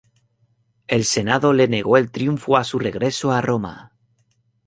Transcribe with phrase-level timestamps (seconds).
[0.87, 3.91] El Senado le negó el triunfo a su regreso a Roma.